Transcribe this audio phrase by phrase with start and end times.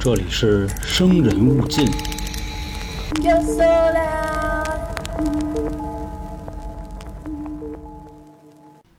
[0.00, 1.86] 这里是生人勿近。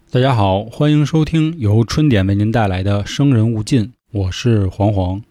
[0.10, 5.22] 大家好，欢迎收听由春点为您带来的《生人勿近》，我是黄黄。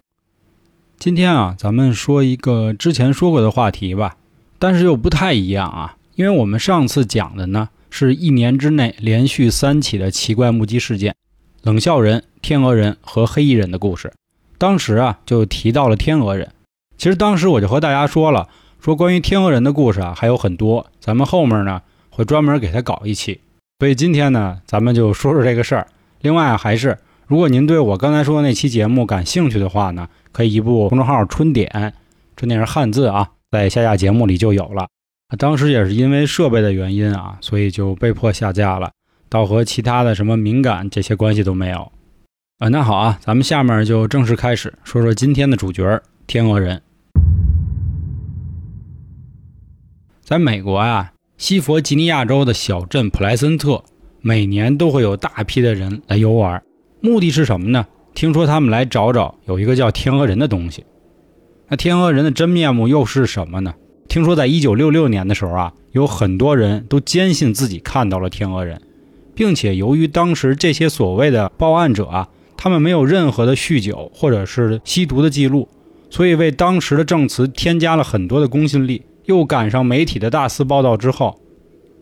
[0.98, 4.18] 今天啊，咱们说一个之前说过的话题吧，
[4.58, 11.14] 但是又不太一样啊，因为我们上次讲的呢，是一年之内连续三起的奇怪目击事件——
[11.62, 14.12] 冷笑人、天鹅人和黑衣人的故事。
[14.58, 16.50] 当时啊，就提到了天鹅人。
[16.96, 18.48] 其实当时我就和大家说了，
[18.80, 23.40] 说关于天鹅人的故事啊还有很多，咱们后面呢会专门给他搞一期。
[23.78, 25.86] 所以今天呢，咱们就说说这个事儿。
[26.22, 26.96] 另外还是，
[27.26, 31.92] 如果您对我刚才说的那期节目感兴趣的话呢，可以移步公众号“春点”，
[32.36, 34.86] 春点是汉字啊，在下架节目里就有了。
[35.38, 38.90] 当时也是因为设备的原因啊，所以就被迫下架了，
[39.28, 41.92] 倒和其他的什么敏感这些关系都没有。
[42.58, 46.80] 啊，那好啊，咱们下面就正式开始说说今天的主角——天鹅人。
[50.22, 53.84] 在美国啊，西弗吉尼亚州的小镇普莱森特，
[54.22, 56.62] 每年都会有大批的人来游玩，
[57.02, 57.86] 目的是什么呢？
[58.14, 60.86] 听说他们来找找有一个叫天鹅人的东西。
[61.68, 63.74] 那天鹅人的真面目又是什么呢？
[64.08, 68.80] 听说在1966年的时候啊，有很多人都坚信自己看到了天鹅人，
[69.34, 75.68] 并且由于当时这些所谓的报案者啊，他们没有任何的酗酒或者是吸毒的记录，
[76.10, 79.02] 所以为当时的证词添加了很多的公信力。
[79.26, 81.40] 又赶上媒体的大肆报道之后，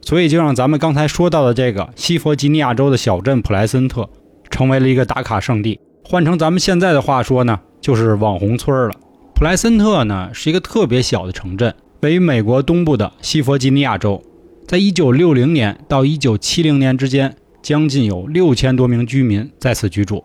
[0.03, 4.11] 所以就让咱们刚才说到的这个西弗吉尼亚州的小镇普莱森特，
[4.51, 5.81] 成为了一个打卡圣地。
[6.05, 8.95] 换成咱们现在的话说呢，就是网红村了。
[9.35, 14.23] 普莱森特呢是一个特别小的城镇，位于美国东部的西弗吉尼亚州。
[14.67, 20.23] 在1960年到1970年之间，将近有六千多名居民在此居住。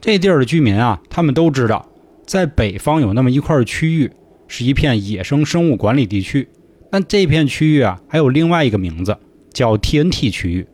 [0.00, 1.88] 这地儿的居民啊，他们都知道，
[2.26, 4.10] 在北方有那么一块区域。
[4.50, 6.48] 是一片野生生物管理地区，
[6.90, 9.14] 但这片区域啊还有另外一个名字，
[9.52, 10.66] 叫 TNT 区域。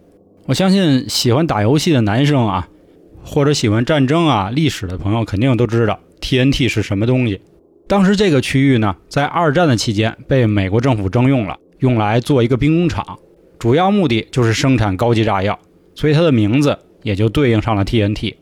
[0.47, 2.69] 我相信喜欢打游戏的男生啊，
[3.25, 7.41] 或者喜欢战争啊、历史的朋友肯定都知道 TNT 是什么东西。
[7.89, 13.19] 当时这个区域呢，在二战的期间被美国政府征用了，用来做一个兵工厂，
[13.59, 15.59] 主要目的就是生产高级炸药，
[15.97, 18.35] 所以它的名字也就对应上了 TNT。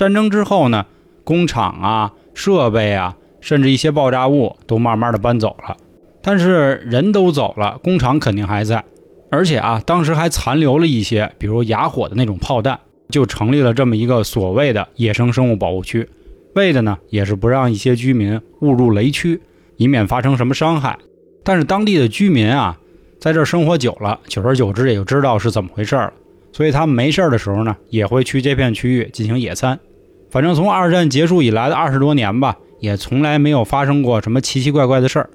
[0.00, 0.86] 战争之后呢，
[1.24, 3.16] 工厂啊、设备啊。
[3.42, 5.74] 甚至一些爆炸物都慢慢的搬走了，
[6.20, 8.84] 但是人都走了，工厂肯定还在，
[9.30, 12.78] 而且啊，当时还残留了一些，比如哑火的那种炮弹，
[13.08, 16.06] 就成立了这么一个所谓的野生生物保护区，
[16.54, 19.40] 为的呢也是不让一些居民误入雷区，
[19.78, 20.98] 以免发生什么伤害。
[21.42, 22.78] 但是当地的居民啊，
[23.18, 26.12] 在这生活久了，久而久之也就知道是怎么回事了，
[26.52, 29.80] 所以他们没事的时候呢，也会去这片区域进行野餐。
[30.30, 32.56] 反正从二战结束以来的二十多年吧。
[32.80, 35.28] 也从来没有发生过什么奇奇怪怪的事儿，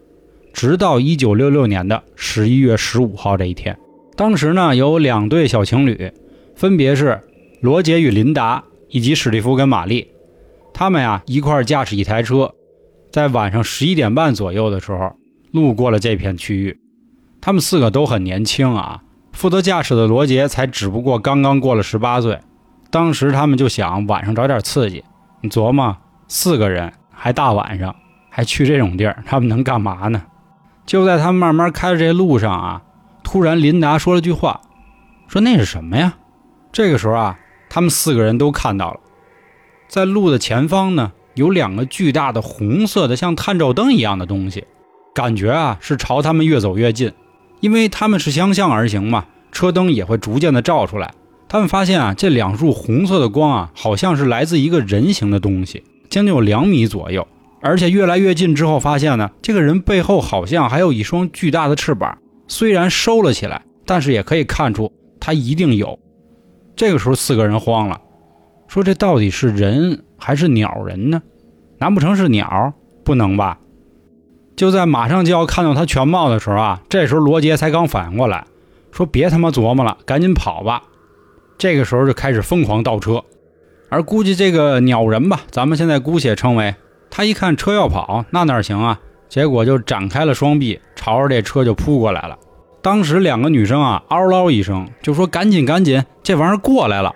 [0.52, 3.78] 直到一九六六年的十一月十五号这一天，
[4.16, 6.12] 当时呢有两对小情侣，
[6.56, 7.22] 分别是
[7.62, 10.08] 罗杰与琳达以及史蒂夫跟玛丽，
[10.74, 12.52] 他们呀一块驾驶一台车，
[13.12, 15.14] 在晚上十一点半左右的时候
[15.52, 16.76] 路过了这片区域。
[17.42, 19.04] 他们四个都很年轻啊，
[19.34, 22.40] 负责驾驶的罗杰才只不过刚刚过了十八岁。
[22.90, 25.04] 当时他们就想晚上找点刺激，
[25.42, 25.98] 你琢磨
[26.28, 26.94] 四个人。
[27.18, 27.96] 还大晚上
[28.30, 30.22] 还去这种地儿，他们能干嘛呢？
[30.86, 32.82] 就在他们慢慢开的这路上啊，
[33.24, 34.60] 突然琳达说了句话，
[35.30, 36.16] 说那是什么呀？
[36.74, 39.00] 这个时候啊，他们四个人都看到了，
[39.88, 44.66] 在路的前方呢，有两个巨大的红色的像探照灯一样的东西，
[45.16, 47.14] 感觉啊是朝他们越走越近，
[47.62, 51.14] 因为他们是相向而行嘛，车灯也会逐渐的照出来。
[51.56, 55.82] 他们发现啊，这两束红色的光啊，好像是来自一个人形的东西。
[56.10, 57.26] 将近有两米左右，
[57.62, 62.18] 而且越来越近之后，发现呢，这个人背后好像还有一双巨大的翅膀，
[62.50, 65.98] 虽然收了起来，但是也可以看出他一定有。
[66.76, 68.02] 这个时候，四个人慌了，
[68.68, 71.22] 说这到底是人还是鸟人呢？
[71.78, 72.74] 难不成是鸟？
[73.06, 73.60] 不能吧？
[74.58, 78.46] 就在马上就要看到他全貌的时候啊，这时候罗杰才刚反应过来，
[78.92, 80.84] 说别他妈琢磨了，赶紧跑吧。
[81.58, 83.24] 这个时候就开始疯狂倒车。
[83.90, 86.76] 而估计这个鸟人吧，咱们现在姑且称为
[87.10, 87.24] 他。
[87.24, 89.00] 一看车要跑，那哪行啊？
[89.30, 92.38] 结果就展开了双臂，朝着这车就扑过来了。
[92.82, 97.16] 当时两个女生啊，嗷唠一声，就说：“赶紧赶紧，这玩意儿过来了！”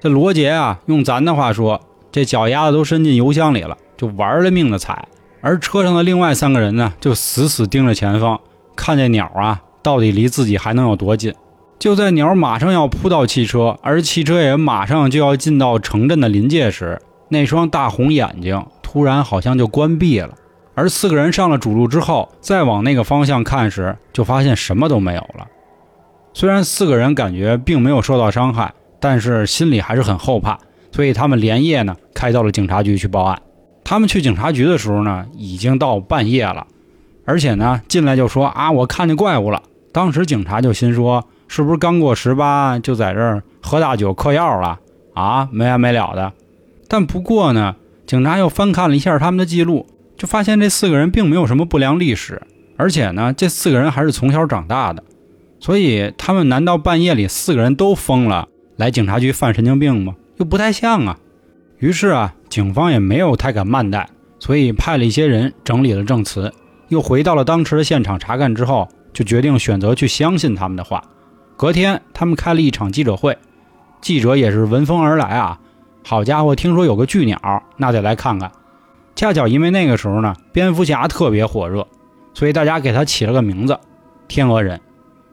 [0.00, 1.80] 这罗杰啊，用咱的话说，
[2.10, 5.06] 这脚丫子都伸进油箱里了，就玩了命的踩。
[5.40, 8.40] 而车上的另外三个人呢，就死死盯着前方，
[8.74, 11.32] 看这鸟啊，到底离自己还能有多近。
[11.78, 20.34] 就在鸟马上要扑到汽车，而汽车也马上就要进到城镇的临界时，那双大红眼睛突然好像就关闭了。
[20.74, 25.46] 而四个人上了主路之后，再往那个方向看时，就发现什么都没有了。
[26.34, 30.58] 虽然四个人感觉并没有受到伤害，但是心里还是很后怕，
[30.90, 33.40] 所以他们连夜呢开到了警察局去报案。
[33.84, 36.66] 他们去警察局的时候呢，已经到半夜了，
[37.24, 39.62] 而且呢进来就说啊，我看见怪物了。
[39.92, 44.78] 当时警察就心说，是不是刚过十八就在这儿喝大酒嗑药了
[45.14, 45.48] 啊？
[45.50, 46.32] 没完没了的。
[46.86, 47.74] 但不过呢，
[48.06, 49.86] 警察又翻看了一下他们的记录，
[50.16, 52.40] 就发现这四个人并没有什么不良历史，
[52.76, 55.02] 而且呢，这四个人还是从小长大的。
[55.58, 58.46] 所以他们难道半夜里四个人都疯了
[58.76, 60.14] 来警察局犯神经病吗？
[60.36, 61.18] 又不太像啊。
[61.78, 64.08] 于是啊，警方也没有太敢慢待，
[64.38, 66.52] 所以派了一些人整理了证词，
[66.88, 71.02] 又回到了当时的现场查看之后，就决定选择去相信他们的话。
[71.58, 73.36] 隔天，他们开了一场记者会，
[74.00, 75.58] 记者也是闻风而来啊。
[76.04, 78.52] 好家伙，听说有个巨鸟，那得来看看。
[79.16, 81.84] 恰巧因为那个时候呢，蝙蝠侠特别火热，
[82.32, 83.76] 所以大家给他起了个名字——
[84.28, 84.80] 天鹅人。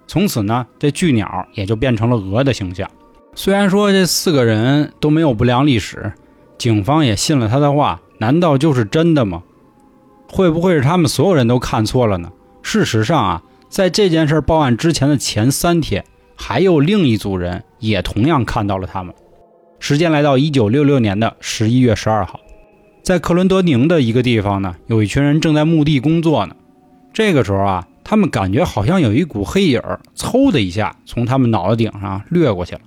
[0.08, 2.90] 从此呢，这巨鸟也就变成了鹅的形象。
[3.36, 6.12] 虽然说这四个人都没有不良历史，
[6.58, 9.44] 警方也信了他的话，难道就是真的吗？
[10.28, 12.32] 会不会是他们所有人都看错了呢？
[12.64, 16.04] 事实上啊，在这件事报案之前的前三天，
[16.36, 19.14] 还有另一组人也同样看到了他们。
[19.80, 22.40] 时间来到一九六六年的十一月十二号，
[23.04, 26.56] 在克伦德宁的一个地方呢，有一群人正在墓地工作呢。
[27.14, 27.88] 这个时候啊。
[28.08, 32.82] 他们感觉好像有一股黑影儿，嗖的一下从他们脑袋顶上掠过去了。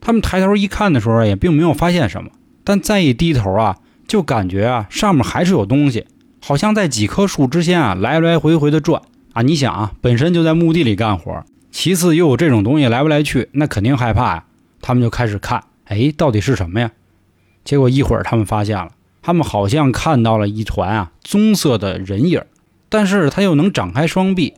[0.00, 2.30] 他们抬头一看的时候，也并没有发现什么，
[2.64, 3.76] 但再一低头啊，
[4.08, 6.06] 就感觉啊上面还是有东西，
[6.40, 9.02] 好像在几棵树之间啊来来回回的转
[9.34, 9.42] 啊。
[9.42, 11.44] 你想啊，本身就在墓地里干活，
[11.74, 14.44] 其次又有这种东西来不来去，那肯定害怕呀。
[14.80, 16.92] 他们就开始看，哎，到底是什么呀？
[17.64, 22.40] 结果一会儿他们发现了，他们好像看到了一团啊棕色的人影。
[22.88, 24.54] 但是它又能展开双臂，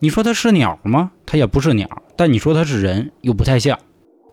[0.00, 1.12] 你说它是鸟吗？
[1.24, 2.02] 它也不是鸟。
[2.16, 3.78] 但你说它是人，又不太像。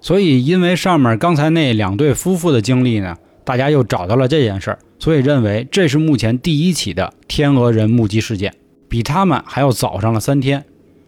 [0.01, 8.55] 所以，因为上面刚才那两对夫妇的经历呢，大家又找到了这件事儿，所以认为这是目前第一起的天鹅人目击事件，
[8.89, 10.65] 比他们还要早上了三天。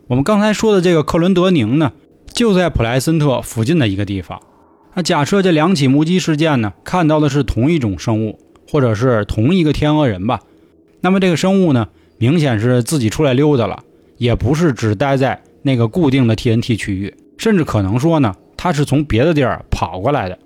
[0.08, 1.94] 我们刚才说的这个克伦德宁呢，
[2.34, 4.42] 就在普莱森特附近的一个地方。
[4.96, 8.38] 那假设这两起目击事件呢，看到的是同一种生物，
[8.70, 10.42] 或者是同一个天鹅人吧？
[11.00, 11.88] 那么这个生物呢？
[12.18, 13.82] 明显是自己出来溜达了，
[14.18, 20.38] 也不是只待在那个固定的 TNT 区域，甚至可能说呢，他是从别的地儿跑过来的。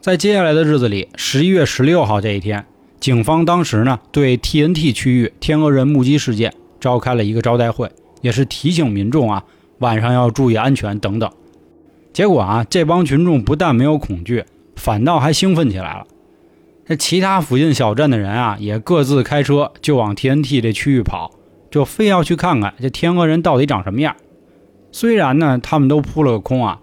[0.00, 2.64] 在接下来的日子里，十一月十六号这一天，
[3.00, 9.44] 警方当时呢对 TNT 区域天鹅人目击事件召开了一个招待会，也是提醒民众啊
[9.78, 11.30] 晚上要注意安全等等。
[12.12, 14.44] 结果啊，这帮群众不但没有恐惧，
[14.76, 16.06] 反倒还兴奋起来了。
[16.84, 21.30] 这其他附近小镇的人啊，也各自开车就往 TNT 这区域跑，
[21.70, 24.16] 就非要去看看这天鹅人到底长什么样。
[24.90, 26.80] 虽然呢，他们都扑了个空啊，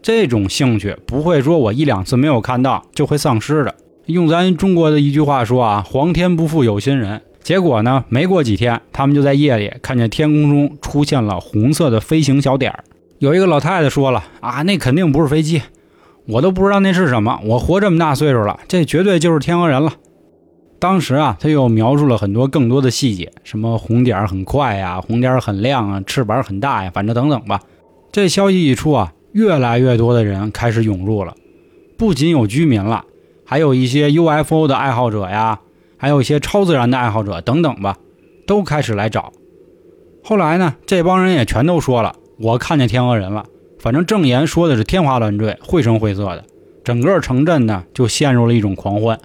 [0.00, 3.74] 这种兴趣不会说我一两次没有看到就会丧失的。
[4.06, 7.20] 用咱中国的一句话说啊，“皇天不负有心人”。
[7.50, 12.84] 结果呢，没过几天，他们就在夜里看见天空中出现了红色的飞行小点儿。
[13.18, 15.60] 有一个老太太说了啊，那肯定不是飞机。
[16.28, 17.40] 我都不知道那是什么。
[17.42, 19.94] 我活这么大岁数了，这绝对就是天鹅人了。
[20.78, 27.60] 当时啊，他又描述了很多更多的细节，什么红点很快呀，红点很亮啊，翅膀很大呀，反正等等吧。
[28.12, 31.34] 这消息一出啊，越来越多的人开始涌入了，
[31.98, 33.06] 不仅有居民了，
[33.44, 35.58] 还有一些 UFO 的爱好者呀，
[36.00, 37.98] 还有一些超自然的爱好者等等吧，
[38.46, 39.34] 都开始来找。
[40.24, 43.44] 后来呢，这帮人也全都说了，我看见天鹅人了。
[43.78, 46.46] 反正证言说的是天花乱坠、绘声绘色的，
[46.82, 49.20] 整个城镇呢就陷入了一种狂欢。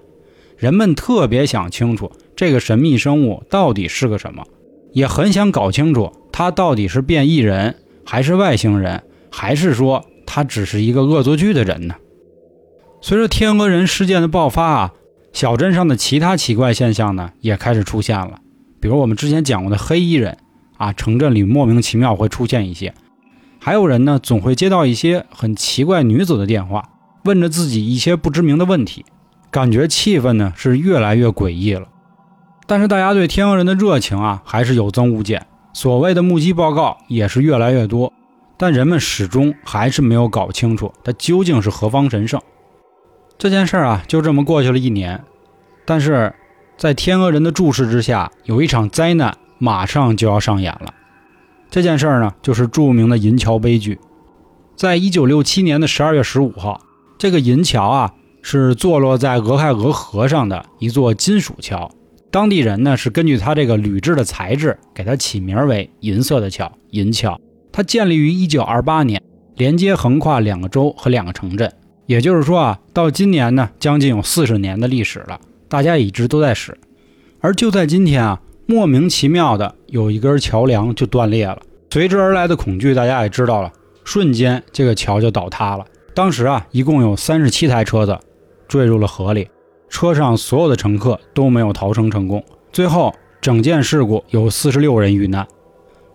[0.58, 4.44] 人们特别想清楚这个神秘生物到底是个什么，
[4.92, 9.02] 也很想搞清楚它到底是变异人，还是外星人，
[9.32, 11.96] 还是说它只是一个恶作剧的人呢？
[13.02, 14.94] 随着天鹅人事件的爆发啊，
[15.36, 18.40] 小镇上的其他奇怪现象呢也开始出现了，
[18.80, 20.38] 比如我们之前讲过的黑衣人
[20.78, 22.94] 啊，城镇里莫名其妙会出现一些。
[23.60, 26.88] 还有人呢，总会接到一些很奇怪女子的电话，
[27.26, 29.04] 问着自己一些不知名的问题，
[29.52, 31.90] 感觉气氛呢是越来越诡异了。
[32.66, 38.14] 但是大家对天鹅人的热情啊，还是有增无减，所谓的目击报告也是越来越多，
[38.56, 42.42] 但人们始终还是没有搞清楚它究竟是何方神圣。
[43.38, 45.24] 这件事儿啊，就这么过去了一年，
[45.86, 46.34] 但是
[46.78, 50.94] 在天鹅人的注视之下，有一场灾难马上就要上演了。
[51.70, 54.00] 这件事儿呢，就是著名的银桥悲剧。
[54.76, 56.82] 在一九六七年的十二月十五号，
[57.18, 61.92] 这个银桥啊是坐落在俄亥俄河上的一座金属桥。
[62.32, 67.40] 当地人呢是根据它这个铝制的材质，给它起名为“银色的桥”银桥。
[67.72, 69.22] 它建立于1928年，
[69.56, 71.72] 连接横跨两个州和两个城镇。
[72.06, 76.78] 也就是说啊，到今年呢，将近有四十年的历史了，大家一直都在使。
[77.40, 81.60] 而就在今天啊，莫名其妙的有一根桥梁就断裂了，
[81.90, 83.72] 随之而来的恐惧大家也知道了，
[84.04, 85.86] 瞬间这个桥就倒塌了。
[86.14, 88.18] 当时啊，一共有三十七台车子
[88.68, 89.48] 坠入了河里，
[89.90, 92.44] 车上所有的乘客都没有逃生成功。
[92.72, 95.48] 最后，整件事故有四十六人遇难。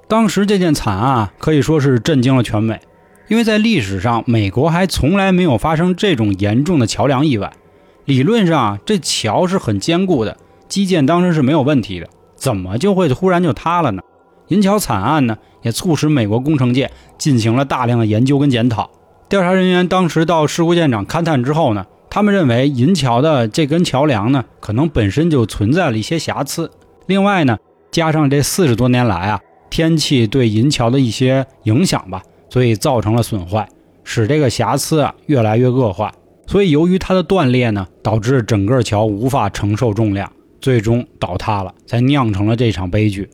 [0.08, 2.80] 当时这件惨案可以说是震惊了全美。
[3.30, 7.52] 因为在历史上，美国还从来没有发生这种严重的桥梁意外。
[8.04, 10.36] 理论上啊，这桥是很坚固的，
[10.68, 14.02] 基建当时是没有问题的，怎么就会突然就塌了呢？
[14.48, 18.90] 银桥惨案呢，也促使美国工程界进行了大量的研究跟检讨。
[19.28, 26.68] 调查人员当时到事故现场勘探之后呢，他们认为银桥的这根桥梁呢，可能本身就存在了一些瑕疵。
[27.06, 27.56] 另外呢，
[27.92, 32.20] 加上这四十多年来啊，天气对银桥的一些影响吧。
[32.50, 33.66] 所以造成了损坏，
[34.04, 36.12] 使这个瑕疵啊越来越恶化。
[36.46, 40.30] 所以由于它的断裂呢，导致整个桥无法承受重量，
[40.60, 43.30] 最终倒塌了，才酿成了这场悲剧。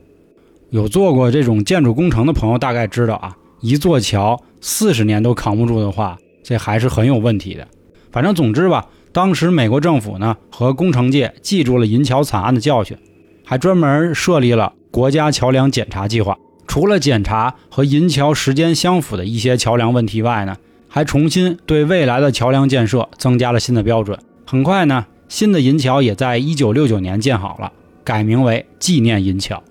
[0.69, 7.67] 有做过这种建筑工程的朋友大概知道啊，一座桥四十年都扛不住的话，这还是很有问题的。
[8.13, 12.99] 反正总之吧，当时美国政府呢和工程界记住了银桥惨案的教训，
[13.45, 16.37] 还专门设立了国家桥梁检查计划。
[16.77, 20.59] 除了检查和银桥时间相符的一些桥梁问题外呢，
[20.91, 24.19] 还重新对未来的桥梁建设增加了新的标准。
[24.47, 27.73] 很快呢，新的银桥也在1969年建好了，
[28.05, 29.63] 改名为纪念银桥。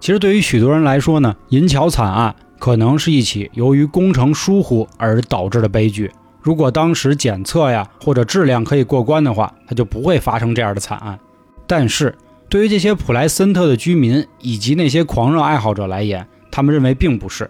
[0.00, 6.10] 其实对于许多人来说呢，银桥惨案可能是一起由于工程疏忽而导致的悲剧。
[6.40, 11.18] 如果当时检测呀或者质量可以过关的话，它就不会发生这样的惨案。
[11.66, 12.14] 但是。
[12.50, 17.48] 对于这些普莱森特的居民以及那些狂热爱好者来言，他们认为并不是，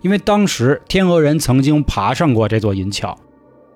[0.00, 3.18] 因为当时天鹅人曾经爬上过这座银桥，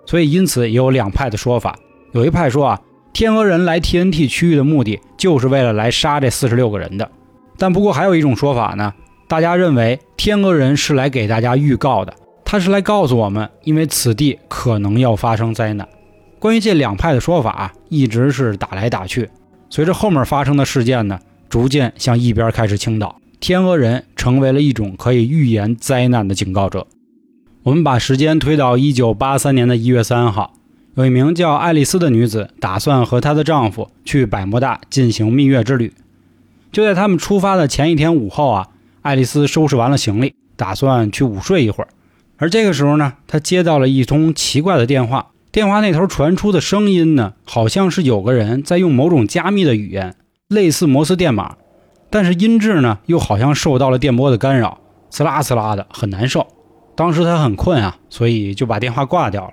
[0.06, 1.76] 所以因此也有两派的说法。
[2.12, 2.80] 有一派说啊，
[3.12, 7.10] 天鹅人来 TNT 区域的目的就是为了来杀这四十六个人的。
[7.58, 8.94] 但不过还有一种说法呢，
[9.26, 12.14] 大家认为天鹅人是来给大家预告的，
[12.44, 15.88] 他是来告诉我们，因为此地可能要发生灾难。
[16.38, 19.28] 关于这两派的说法，一直是打来打去。
[19.74, 26.86] 随着后面发生的事件呢，逐渐向一边开始倾倒，天鹅人成为了一种可以预言灾难的警告者。
[27.62, 30.52] 我们把时间推到一九八三年的一月三号，
[30.96, 35.94] 有一名叫爱丽丝的女子打算和她的丈夫去百慕大进行蜜月之旅。
[36.70, 38.68] 就在他们出发的前一天午后啊，
[39.00, 41.88] 爱丽丝收拾完了行李，打算去午睡一会儿。
[42.36, 45.28] 而这个时候呢，她接到了一通奇怪的电话。
[45.52, 50.16] 电话那头传出的声音呢，好像是有个人在用某种加密的语言，
[50.48, 51.56] 类似摩斯电码，
[52.08, 54.78] 但是音质呢又好像受到了电波的干扰，
[55.10, 56.46] 呲啦呲啦的，很难受。
[56.96, 59.52] 当时他很困啊，所以就把电话挂掉了。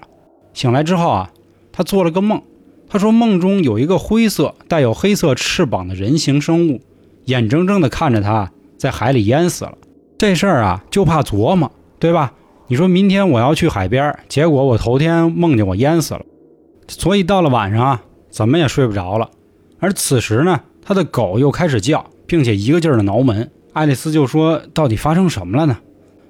[0.53, 1.31] 醒来之后啊，
[1.73, 2.41] 他做了个梦，
[2.87, 6.79] 他说梦中有一个灰色带有黑色翅膀的人形生物，
[7.25, 9.77] 眼睁睁地看着他在海里淹死了。
[10.17, 12.31] 这事儿啊，就怕琢磨，对吧？
[12.71, 16.21] 你说明天我要去海边，结果我头天梦见我淹死了，
[16.87, 19.31] 所以到了晚上啊，怎么也睡不着了。
[19.79, 23.49] 而此时呢，他的狗又开始叫，并且一个劲儿的挠门。
[23.73, 25.79] 爱丽丝就说：“到底发生什么了呢？”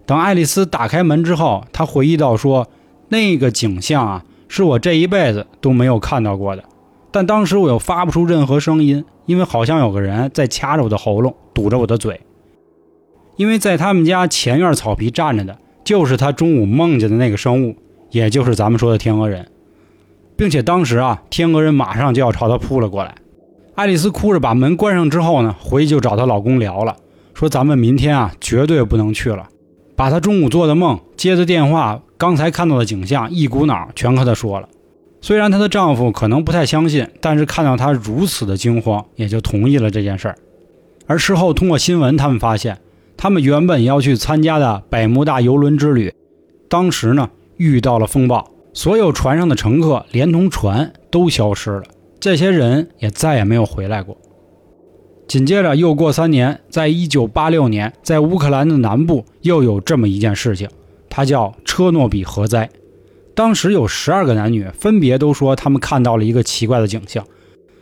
[0.08, 2.70] 等爱丽丝打开门之后，她回忆到说
[3.10, 6.64] ：“那个景象啊，是我这一辈子都没有看到过的。
[7.12, 12.22] 但当时我又发不出任何声音，因为好像有个人在掐着我的喉咙，堵着我的嘴。
[13.36, 15.58] 因为在他们家前院草皮站着的。”
[15.90, 17.76] 就是他中午梦见的那个生物，
[18.12, 19.48] 也就是咱们说的天鹅人，
[20.38, 23.16] 并且当时啊，天鹅人马上就要朝他扑了过来。
[23.74, 26.96] 爱丽丝哭着把门关上之后呢，回去就找她老公聊了，
[27.34, 29.50] 说咱们明天啊绝对不能去了，
[29.96, 34.70] 把她中午做的梦、接的电话、刚才看到的景象一股脑全和她说了。
[35.22, 40.36] 虽然她的丈夫可能不太相信，但是看到她如此的惊慌，也就同意了这件事儿。
[41.08, 42.78] 而事后通过新闻，他们发现。
[43.22, 46.14] 他们原本要去参加的百慕大游轮之旅，
[46.70, 51.84] 当时呢遇到了风暴，所有船上的乘客连同船都消失了，
[52.22, 54.16] 这些人也再也没有回来过。
[55.28, 60.70] 紧接着又过三年，在一九八六年，在乌克兰的南部又有这么一件事情，
[61.10, 62.70] 它叫车诺比核灾。
[63.36, 67.26] 当时有十二个男女分别都说他们看到了一个奇怪的景象，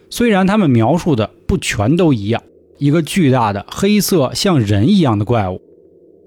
[0.10, 2.42] 虽然他们描述的不全都一样。
[2.78, 5.62] 一个巨大的黑色像人一样的怪物，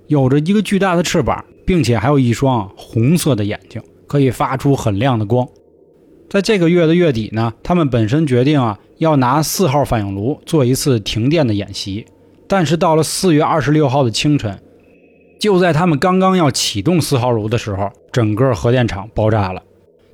[0.09, 5.47] 有着一个巨大的翅膀，并且还有一双红色的眼睛，可以发出很亮的光。
[6.29, 12.07] 在这个月的月底呢，他们本身决定啊要拿四号反应炉做一次停电的演习，
[12.47, 14.61] 但是到了四月二十六号的清晨，
[15.41, 19.63] 就在他们刚刚要启动四号炉的时候，整个核电厂爆炸了，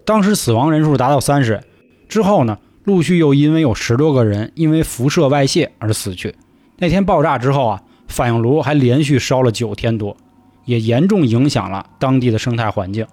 [0.04, 1.64] 当时死亡人数达到三十人。
[2.08, 6.32] 之后呢，陆续又因为有十多个人因为辐射外泄而死去。
[6.78, 10.16] 那天爆炸之后啊，反应炉还连续烧了九天多，
[10.66, 13.04] 也严重影响了当地的生态环境。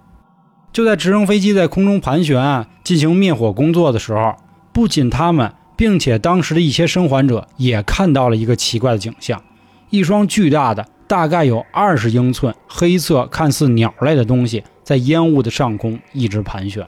[0.72, 4.36] 就在直升飞机在空中盘旋啊，进行灭火工作的时候，
[4.72, 9.42] 不仅他们，并且当时的一些生还者也看到了一个奇怪的景象：
[9.90, 16.86] 一双巨大的、大概有二十英寸、黑色、看似鸟类的东西在烟雾的上空一直盘旋。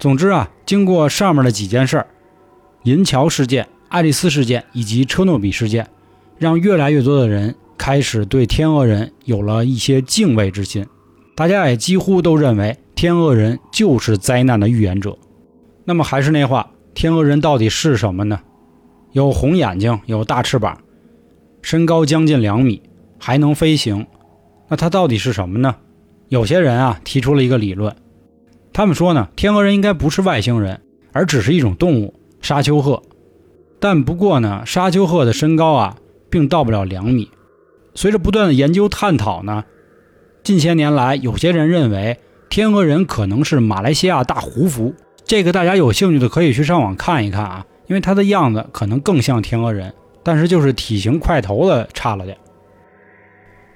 [0.00, 2.06] 总之啊，经过上面的几件事儿，
[2.82, 5.88] 银桥事件、爱丽丝事件以及车诺比事件，
[6.36, 10.86] 让越来越多的人开始对天鹅人有了一些敬畏之心。
[11.34, 15.16] 大家也几乎都认为天鹅人就是灾难的预言者。
[15.86, 18.40] 那么还是那话，天鹅人到底是什么呢？
[19.12, 20.82] 有红眼睛，有大翅膀，
[21.62, 22.82] 身高将近两米，
[23.18, 24.06] 还能飞行。
[24.68, 25.76] 那它到底是什么呢？
[26.28, 27.96] 有些人啊提出了一个理论，
[28.78, 30.80] 他们说呢，天鹅人应该不是外星人，
[31.10, 33.02] 而只是一种动物——沙丘鹤。
[33.80, 35.96] 但不过呢，沙丘鹤的身高啊
[36.30, 37.28] 并到不了两米。
[37.96, 39.64] 随着不断的研究探讨呢。
[40.44, 44.94] 近些年来，有些人认为天鹅人可能是马来西亚大胡蝠。
[45.24, 49.92] 这个大家有兴趣的可以去上网看一看啊，因为它的样子可能更像天鹅人，
[50.22, 52.38] 但是就是体型块头的差了点。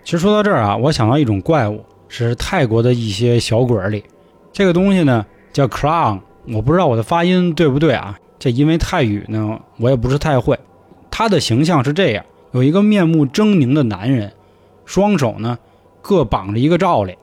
[0.05, 4.05] 其实说到这儿啊，我想到一种怪物，是泰国的一些小鬼里，
[4.53, 6.21] 这个东西呢叫 clown，
[6.53, 8.19] 我不知道我的发音对不对啊？
[8.39, 10.59] 这因为泰语呢，我也不是太会。
[11.11, 14.33] 他的形象是这样：有一个面目狰狞的男人，
[14.85, 15.59] 双手呢。
[16.05, 17.15] 各绑着一个罩里，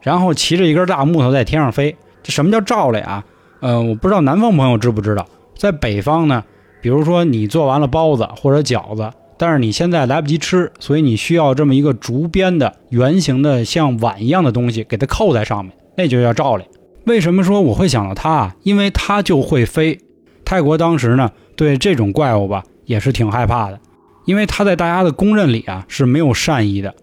[0.00, 1.96] 然后骑着一根大木头在天上飞。
[2.22, 3.24] 这什么叫罩里啊？
[3.58, 5.26] 呃，我不知道南方朋友知不知道。
[5.56, 6.44] 在北方呢，
[6.80, 16.62] 比如说你做完了包子或者饺子，但是你现在来不及吃，所以你需要这么一个竹编的圆形的像碗一样的东西给它扣在上面，那就叫罩里。
[17.08, 18.56] 为什么说我会想到它啊？
[18.62, 19.98] 因为它就会飞。
[20.44, 23.80] 泰国当时呢，对这种怪物吧也是挺害怕的，
[24.26, 26.94] 因为它在大家的公认里啊是没有善意的。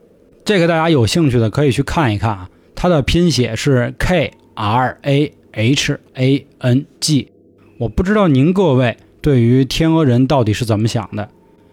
[0.45, 7.31] 这个大家有兴趣的可以去看一看啊，它的拼写是 K R A H A N G。
[7.79, 11.29] 我不知道您各位对于天鹅人到底是怎么想的，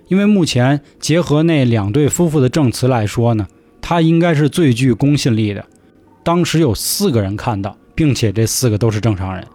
[0.08, 3.46] 因为目前结合那两对夫妇的证词来说呢，
[3.82, 5.64] 它应该是最具公信力的。
[6.24, 9.46] 当时有四个人看到，并且这四个都是正常人。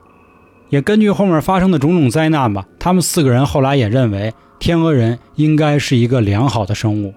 [0.70, 7.14] 也根据后面发生的种种灾难吧，他们四个人后来也认为天鹅人应该是一个良好的生物。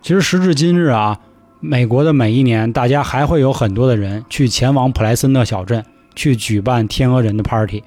[0.00, 1.18] 其实时至今日啊，
[1.60, 7.82] 美国的每一年，大家还会有很多的人去前往普莱森特小镇去举办天鹅人的 party。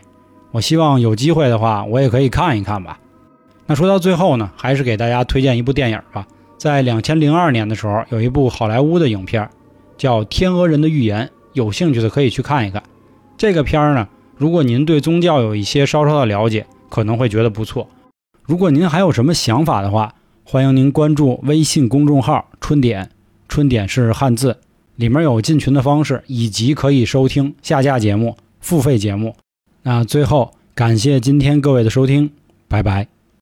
[0.52, 3.00] 我希望有机会的话，我也可以看一看吧。
[3.66, 6.26] 那说到最后呢，还是给大家推荐一部电影吧。
[6.58, 9.48] 在两千零二年的时候，有一部好莱坞的影片，
[9.98, 11.26] 叫《天鹅人的预言》，
[11.58, 12.82] 有兴趣的可以去看一看。
[13.36, 17.90] 这个片儿呢，如果您对宗教有一些稍稍的了解，可能会觉得不错。
[18.46, 23.10] 如果您还有什么想法的话，欢迎您关注微信公众号“春点”，
[23.50, 24.58] 春点是汉字，
[24.96, 29.36] 里面有进群的方式，以及可以收听下架节目、付费节目。
[29.84, 32.32] 那最后，感谢今天各位的收听，
[32.70, 33.17] 拜拜。